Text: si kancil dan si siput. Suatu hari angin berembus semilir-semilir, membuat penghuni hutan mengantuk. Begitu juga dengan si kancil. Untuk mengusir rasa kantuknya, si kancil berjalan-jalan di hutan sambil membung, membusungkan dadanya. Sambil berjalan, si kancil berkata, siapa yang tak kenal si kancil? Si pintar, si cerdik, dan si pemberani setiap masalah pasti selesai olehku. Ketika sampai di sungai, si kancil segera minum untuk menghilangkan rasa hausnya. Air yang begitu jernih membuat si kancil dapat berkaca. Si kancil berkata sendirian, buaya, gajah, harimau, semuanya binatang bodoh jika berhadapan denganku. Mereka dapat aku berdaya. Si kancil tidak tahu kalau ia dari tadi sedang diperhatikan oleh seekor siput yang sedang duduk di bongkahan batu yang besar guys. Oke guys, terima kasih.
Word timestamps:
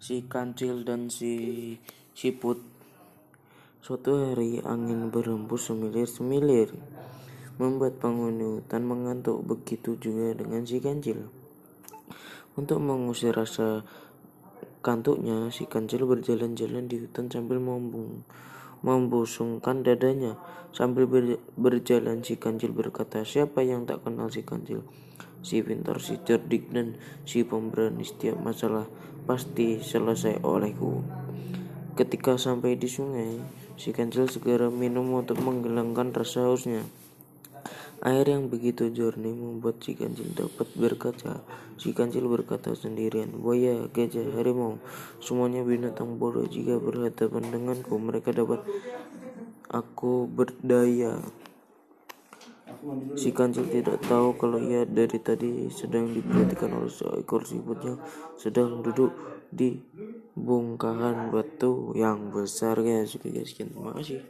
si 0.00 0.24
kancil 0.24 0.82
dan 0.82 1.12
si 1.12 1.76
siput. 2.16 2.56
Suatu 3.84 4.16
hari 4.16 4.60
angin 4.64 5.12
berembus 5.12 5.68
semilir-semilir, 5.68 6.72
membuat 7.60 8.00
penghuni 8.00 8.60
hutan 8.60 8.88
mengantuk. 8.88 9.44
Begitu 9.44 10.00
juga 10.00 10.32
dengan 10.36 10.64
si 10.64 10.80
kancil. 10.80 11.28
Untuk 12.56 12.80
mengusir 12.80 13.36
rasa 13.36 13.84
kantuknya, 14.80 15.52
si 15.52 15.68
kancil 15.68 16.08
berjalan-jalan 16.08 16.88
di 16.88 17.04
hutan 17.04 17.28
sambil 17.28 17.60
membung, 17.60 18.24
membusungkan 18.80 19.84
dadanya. 19.84 20.40
Sambil 20.72 21.04
berjalan, 21.56 22.24
si 22.24 22.40
kancil 22.40 22.72
berkata, 22.72 23.24
siapa 23.24 23.60
yang 23.60 23.84
tak 23.84 24.04
kenal 24.04 24.32
si 24.32 24.44
kancil? 24.44 24.84
Si 25.40 25.64
pintar, 25.64 26.00
si 26.04 26.20
cerdik, 26.20 26.68
dan 26.72 27.00
si 27.24 27.44
pemberani 27.44 28.04
setiap 28.04 28.36
masalah 28.40 28.84
pasti 29.24 29.80
selesai 29.80 30.44
olehku. 30.44 31.00
Ketika 31.96 32.40
sampai 32.40 32.80
di 32.80 32.88
sungai, 32.88 33.40
si 33.76 33.92
kancil 33.92 34.28
segera 34.28 34.68
minum 34.68 35.12
untuk 35.16 35.40
menghilangkan 35.40 36.12
rasa 36.16 36.48
hausnya. 36.48 36.84
Air 38.00 38.32
yang 38.32 38.48
begitu 38.48 38.88
jernih 38.88 39.36
membuat 39.36 39.84
si 39.84 39.92
kancil 39.92 40.32
dapat 40.32 40.72
berkaca. 40.72 41.44
Si 41.76 41.92
kancil 41.92 42.32
berkata 42.32 42.72
sendirian, 42.72 43.28
buaya, 43.36 43.84
gajah, 43.92 44.40
harimau, 44.40 44.80
semuanya 45.20 45.60
binatang 45.60 46.16
bodoh 46.16 46.48
jika 46.48 46.80
berhadapan 46.80 47.52
denganku. 47.52 48.00
Mereka 48.00 48.32
dapat 48.32 48.64
aku 49.68 50.24
berdaya. 50.24 51.20
Si 53.18 53.30
kancil 53.34 53.66
tidak 53.68 54.00
tahu 54.06 54.34
kalau 54.38 54.58
ia 54.58 54.86
dari 54.88 55.18
tadi 55.20 55.68
sedang 55.68 56.10
diperhatikan 56.10 56.70
oleh 56.72 56.90
seekor 56.90 57.44
siput 57.44 57.78
yang 57.82 57.98
sedang 58.38 58.80
duduk 58.80 59.12
di 59.50 59.82
bongkahan 60.38 61.34
batu 61.34 61.92
yang 61.98 62.30
besar 62.30 62.78
guys. 62.80 63.12
Oke 63.18 63.34
guys, 63.34 63.52
terima 63.52 63.92
kasih. 63.98 64.22